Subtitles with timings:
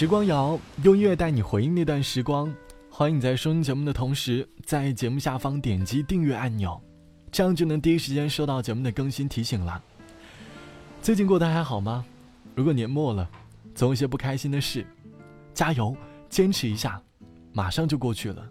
[0.00, 2.50] 时光谣，用音乐带你回忆那段时光。
[2.88, 6.80] 欢迎你在收听节目的同时，在节目下方点击订阅按钮，
[7.30, 9.84] 这样就能第一时间收到节目的更新提醒了。
[11.02, 12.02] 最近过得还好吗？
[12.54, 13.28] 如果年末了，
[13.74, 14.86] 总有些不开心的事，
[15.52, 15.94] 加油，
[16.30, 16.98] 坚持一下，
[17.52, 18.48] 马上就过去了。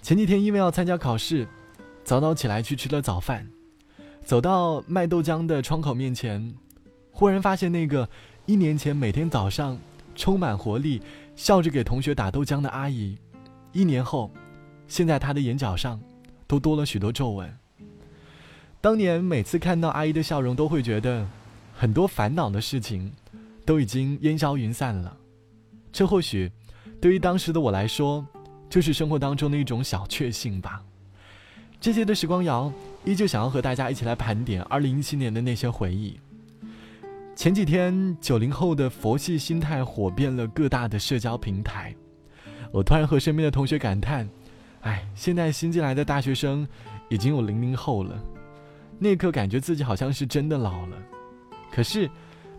[0.00, 1.46] 前几天因为要参加考试，
[2.04, 3.46] 早早起来去吃了早饭，
[4.24, 6.54] 走到卖豆浆的窗口面前，
[7.10, 8.08] 忽然发现那个
[8.46, 9.78] 一年前每天早上
[10.14, 11.00] 充满活力、
[11.36, 13.16] 笑着给同学打豆浆的阿姨，
[13.72, 14.30] 一年后，
[14.86, 16.00] 现在她的眼角上
[16.46, 17.52] 都多了许多皱纹。
[18.80, 21.26] 当年每次看到阿姨的笑容，都会觉得
[21.74, 23.12] 很多烦恼的事情
[23.64, 25.16] 都已经烟消云散了。
[25.92, 26.50] 这或许
[27.00, 28.26] 对于当时的我来说，
[28.68, 30.82] 就是生活当中的一种小确幸吧。
[31.80, 32.72] 这些的时光谣
[33.04, 36.18] 依旧想要和大家一起来盘点二零一七年的那些回忆。
[37.34, 41.94] 前几天九零后的佛系心态火遍了各大的社交平台，
[42.70, 44.28] 我突然和身边的同学感叹
[44.82, 46.66] ：“哎，现在新进来的大学生
[47.08, 48.22] 已经有零零后了。”
[48.98, 50.96] 那一刻，感觉自己好像是真的老了。
[51.72, 52.08] 可是，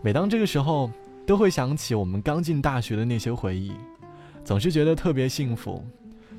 [0.02, 0.92] 每当这个时候，
[1.26, 3.72] 都会想起我们刚进大学的那些回忆，
[4.44, 5.86] 总是觉得特别幸福。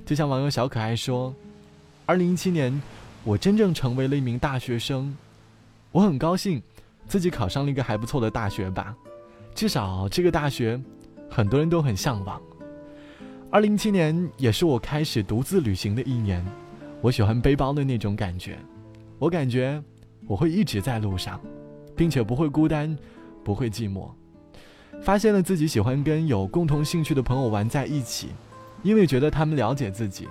[0.05, 1.35] 就像网友小可爱说
[2.05, 2.83] ：“二零一七年，
[3.23, 5.17] 我真正成为了一名大学生，
[5.93, 6.61] 我很高兴
[7.07, 8.95] 自己考上了一个还不错的大学吧。
[9.55, 10.81] 至少这个大学，
[11.31, 12.41] 很多人都很向往。
[13.51, 16.45] 二零一七年也是我开始独自旅行的一年，
[17.01, 18.59] 我喜欢背包的那种感觉，
[19.19, 19.83] 我感觉。”
[20.27, 21.39] 我会一直在路上，
[21.95, 22.97] 并且不会孤单，
[23.45, 24.09] 不会寂寞。
[25.03, 28.29] 发现了自己喜欢跟有共同兴趣的朋友玩在一起，
[28.83, 30.27] 因为觉得他们了解自己，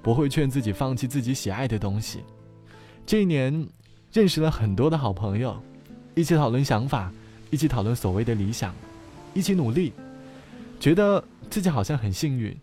[0.00, 2.20] 不会劝自己放弃自己喜爱的东西。
[3.04, 3.66] 这一年，
[4.12, 5.60] 认识了很多的好朋友，
[6.14, 7.12] 一起讨论想法，
[7.50, 8.74] 一起讨论所谓的理想，
[9.34, 9.92] 一起努力，
[10.78, 12.56] 觉得自己好像很幸运，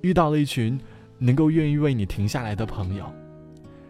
[0.00, 0.78] 遇到了一群
[1.18, 3.12] 能够愿意为你停下来的朋友。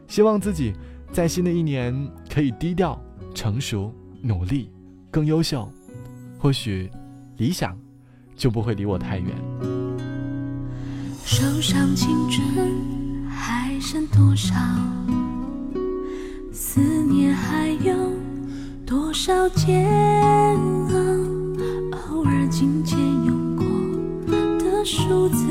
[0.08, 0.72] 希望自己。
[1.12, 1.94] 在新的一年，
[2.28, 3.00] 可以低调、
[3.32, 4.68] 成熟、努力、
[5.08, 5.70] 更优秀，
[6.36, 6.90] 或许
[7.36, 7.78] 理想
[8.34, 9.32] 就不会离我太远。
[11.24, 14.52] 手上青春还剩多少？
[16.52, 17.94] 思念还有
[18.86, 20.94] 多少煎熬？
[22.14, 23.66] 偶尔紧牵用过
[24.64, 25.44] 的数字，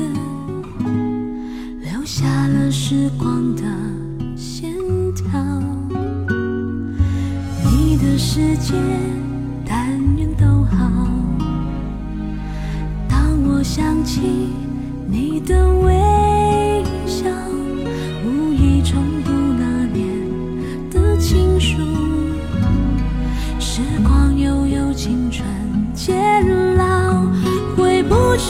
[1.82, 3.62] 留下了时光的
[4.34, 4.72] 线
[5.14, 5.26] 条。
[7.70, 8.16] 你的。
[8.18, 8.72] 世界
[9.66, 10.90] 但愿都好。
[13.06, 14.20] 当我想起
[15.06, 16.05] 你的微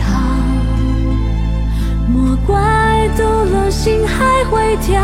[0.00, 0.20] 句记号，
[2.08, 2.56] 莫怪
[3.16, 5.00] 堵了心还会跳。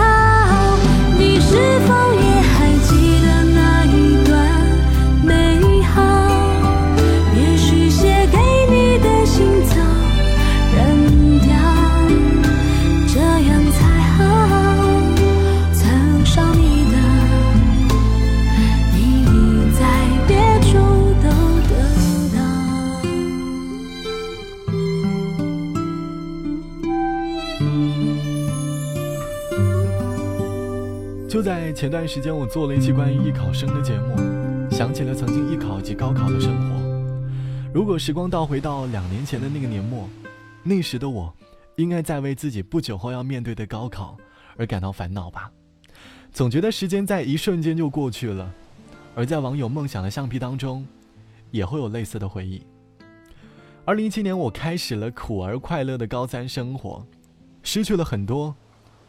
[1.19, 1.57] 你是
[1.87, 2.36] 否也
[31.37, 34.17] 就在前段时间，我做了一期关于艺考生的节目，
[34.71, 36.81] 想起了曾经艺考及高考的生活。
[37.75, 40.09] 如果时光倒回到两年前的那个年末，
[40.63, 41.31] 那时的我，
[41.77, 44.17] 应该在为自己不久后要面对的高考
[44.57, 45.53] 而感到烦恼吧？
[46.33, 48.51] 总觉得时间在一瞬间就过去了，
[49.15, 50.87] 而在网友梦想的橡皮当中，
[51.51, 52.63] 也会有类似的回忆。
[53.85, 57.07] 二零一七年，我开始了苦而快乐的高三生活，
[57.63, 58.55] 失去了很多，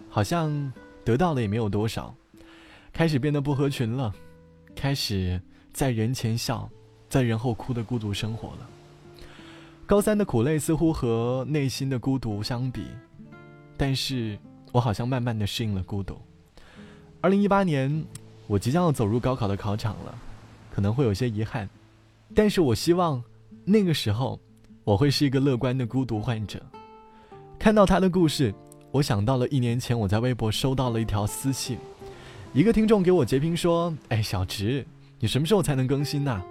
[0.09, 0.73] 好像
[1.07, 2.13] 得到的也没有多少，
[2.91, 4.13] 开始变得不合群了，
[4.75, 6.69] 开始在人前笑，
[7.07, 8.69] 在人后哭的孤独生活了。
[9.85, 12.87] 高三的苦累似乎和内心的孤独相比，
[13.77, 14.37] 但是
[14.73, 16.19] 我好像慢慢的适应了孤独。
[17.21, 18.05] 二零一八年，
[18.45, 20.13] 我即将要走入高考的考场了，
[20.73, 21.69] 可能会有些遗憾，
[22.35, 23.23] 但是我希望
[23.63, 24.37] 那个时候
[24.83, 26.61] 我会是一个乐观的孤独患者。
[27.57, 28.53] 看到他的故事，
[28.91, 31.77] 我想到了一年前我在微博收到了一条私信，
[32.53, 34.85] 一个听众给我截屏说：“哎，小直，
[35.19, 36.41] 你什么时候才能更新呢？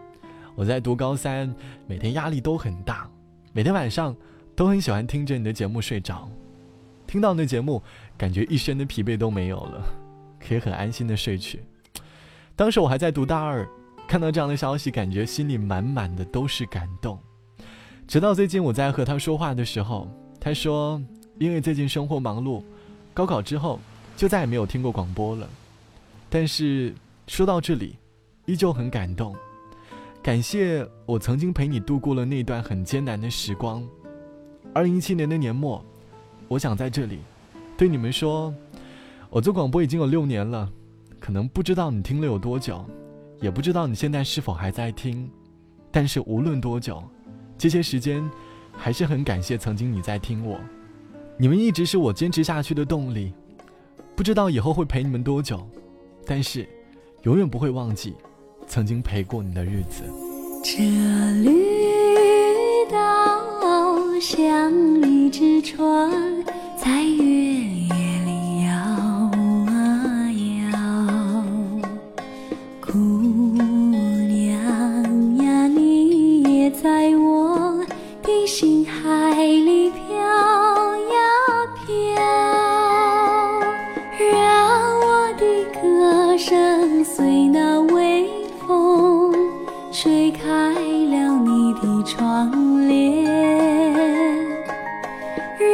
[0.54, 1.52] 我在读高三，
[1.86, 3.08] 每天压力都很大，
[3.52, 4.14] 每天晚上
[4.54, 6.28] 都很喜欢听着你的节目睡着，
[7.06, 7.82] 听到你的节目，
[8.16, 9.82] 感觉一身的疲惫都没有了，
[10.38, 11.60] 可以很安心的睡去。”
[12.54, 13.68] 当时我还在读大二，
[14.06, 17.18] 看到这样的消息，感觉心里满满的都是感动。
[18.06, 20.08] 直到最近我在和他说话的时候，
[20.40, 21.02] 他说
[21.38, 22.62] ：“因为最近生活忙碌，
[23.12, 23.78] 高考之后
[24.16, 25.48] 就再也没有听过广播了。”
[26.28, 26.94] 但是
[27.26, 27.96] 说到这里，
[28.46, 29.34] 依旧很感动，
[30.22, 33.86] 感谢我曾经陪你度过了那段很艰难的时光。
[34.74, 35.82] 二零一七年的年末，
[36.48, 37.20] 我想在这里
[37.76, 38.52] 对你们说，
[39.30, 40.70] 我做广播已经有六年了，
[41.20, 42.84] 可能不知道你听了有多久，
[43.40, 45.30] 也不知道你现在是否还在听，
[45.90, 47.02] 但是无论多久。
[47.58, 48.28] 这些时间，
[48.76, 50.60] 还是很感谢曾经你在听我，
[51.38, 53.32] 你们一直是我坚持下去的动力。
[54.14, 55.60] 不知道以后会陪你们多久，
[56.24, 56.66] 但是
[57.22, 58.14] 永远不会忘记
[58.66, 60.02] 曾经陪过你的日子。
[60.64, 60.82] 这
[61.42, 64.72] 绿岛像
[65.02, 66.10] 一只船，
[86.36, 88.28] 歌声随那微
[88.60, 89.32] 风
[89.90, 93.24] 吹开了你的窗帘，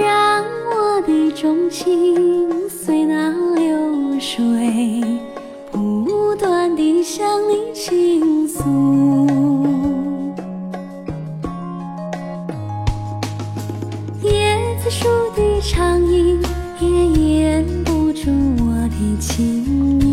[0.01, 5.03] 让我的钟情随那流水
[5.73, 8.63] 不断地向你倾诉。
[14.23, 16.41] 椰子树的长影
[16.79, 20.12] 也掩不住我的情意，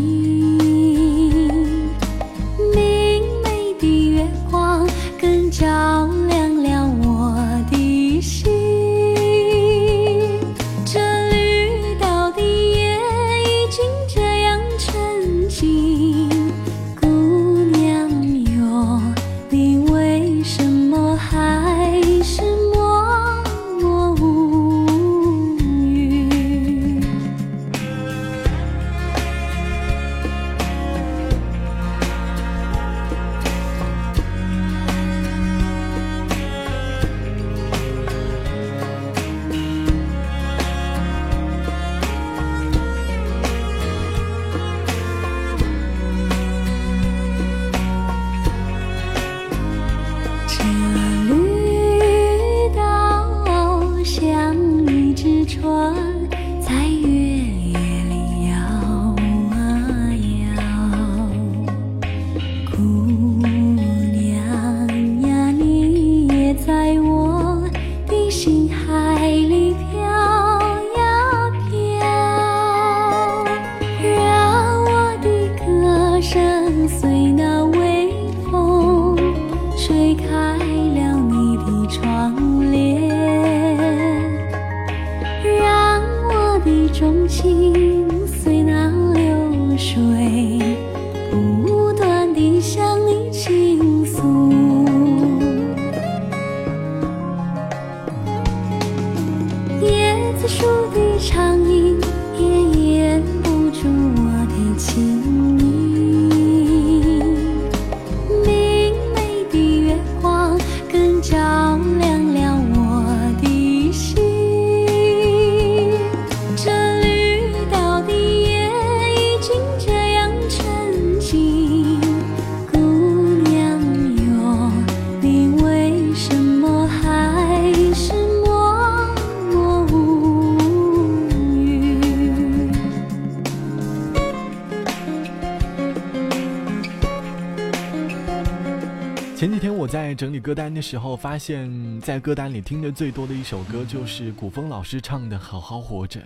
[140.19, 146.19] 整理歌单的时候，发现，在歌单里听的最多的一首歌就是古风老师唱的《好好活着》。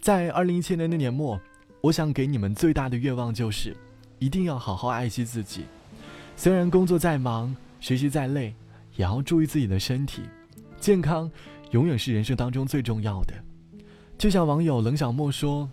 [0.00, 1.36] 在二零一七年的年末，
[1.80, 3.76] 我想给你们最大的愿望就是，
[4.20, 5.64] 一定要好好爱惜自己。
[6.36, 8.54] 虽然工作再忙，学习再累，
[8.94, 10.22] 也要注意自己的身体。
[10.78, 11.28] 健康
[11.72, 13.34] 永远是人生当中最重要的。
[14.16, 15.68] 就像网友冷小莫说，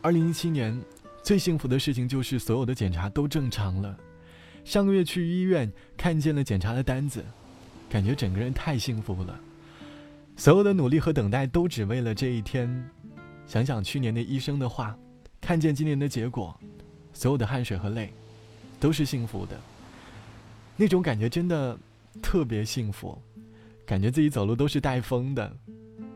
[0.00, 0.80] 二零一七年
[1.22, 3.94] 最幸福的事情就是所有的检查都正常了。
[4.64, 7.22] 上个月去医院看见了检查的单子，
[7.88, 9.38] 感觉整个人太幸福了。
[10.36, 12.90] 所有的努力和等待都只为了这一天。
[13.46, 14.96] 想想去年的医生的话，
[15.40, 16.58] 看见今年的结果，
[17.12, 18.12] 所有的汗水和泪，
[18.80, 19.60] 都是幸福的。
[20.76, 21.78] 那种感觉真的
[22.22, 23.20] 特别幸福，
[23.84, 25.54] 感觉自己走路都是带风的。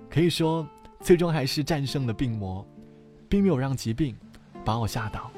[0.08, 0.66] 可以说，
[1.00, 2.66] 最终还是战胜了病魔，
[3.28, 4.16] 并没有让疾病
[4.64, 5.30] 把我吓倒。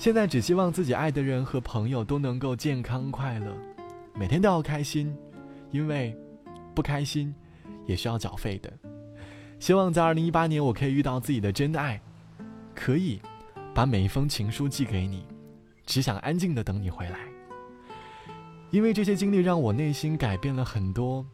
[0.00, 3.54] 现在只希望自己爱的人和朋友都能够健康快乐，
[4.14, 5.14] 每天都要开心，
[5.72, 6.16] 因为
[6.74, 7.34] 不开心
[7.84, 8.72] 也需要缴费的。
[9.58, 12.00] 希望在二零一八年我可以遇到自己的真爱，
[12.74, 13.20] 可以
[13.74, 15.22] 把每一封情书寄给你，
[15.84, 17.18] 只想安静的等你回来。
[18.70, 21.26] 因为这些经历让我内心改变了很多，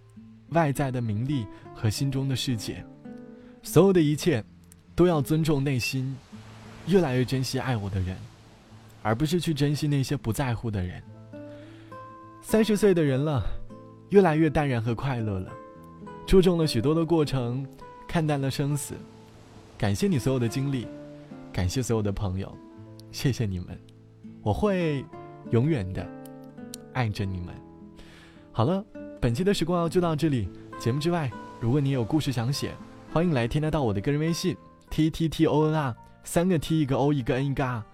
[0.49, 2.85] 外在的名利和心中的世界，
[3.63, 4.45] 所有的一切
[4.97, 6.17] 都要尊重内心，
[6.89, 8.17] 越来越珍惜爱我的人。
[9.07, 11.01] 而不是去珍惜那些不在乎的人。
[12.43, 13.41] 三十岁的人了，
[14.09, 15.49] 越来越淡然和快乐了，
[16.27, 17.65] 注重了许多的过程，
[18.09, 18.95] 看淡了生死。
[19.79, 20.89] 感谢你所有的经历，
[21.53, 22.53] 感谢所有的朋友，
[23.13, 23.79] 谢谢你们，
[24.43, 25.05] 我会
[25.53, 26.05] 永远的
[26.93, 27.55] 爱着你们。
[28.51, 28.85] 好了，
[29.21, 30.49] 本期的时光就到这里。
[30.81, 32.73] 节目之外，如果你有故事想写，
[33.13, 34.57] 欢迎来添加到我的个人微信
[34.91, 35.95] t t t o n r，
[36.25, 37.85] 三个 t 一个 o 一个 n 一个 r。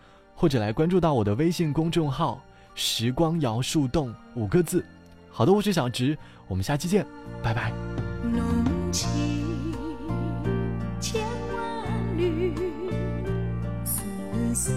[0.42, 2.42] 或者来关注到我的微信公众号
[2.75, 4.84] “时光摇树洞”五个字。
[5.30, 6.18] 好的，我是小直，
[6.49, 7.06] 我们下期见，
[7.40, 7.70] 拜拜。
[8.25, 8.42] 浓
[8.90, 9.08] 情
[10.99, 11.22] 千
[11.54, 12.52] 万缕，
[13.84, 14.02] 丝
[14.52, 14.75] 丝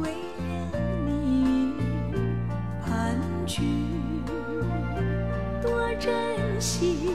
[0.00, 1.74] 为了你
[2.82, 3.62] 盘踞，
[5.62, 7.10] 多珍惜，